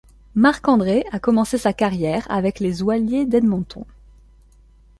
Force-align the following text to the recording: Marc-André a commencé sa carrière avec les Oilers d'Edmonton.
Marc-André 0.33 1.03
a 1.11 1.19
commencé 1.19 1.59
sa 1.59 1.73
carrière 1.73 2.25
avec 2.31 2.59
les 2.59 2.81
Oilers 2.81 3.25
d'Edmonton. 3.27 3.85